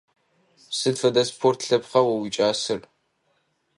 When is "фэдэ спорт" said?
1.01-1.59